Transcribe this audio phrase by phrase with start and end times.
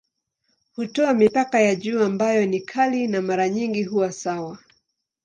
[0.75, 4.57] Hutoa mipaka ya juu ambayo ni kali na mara nyingi huwa sawa.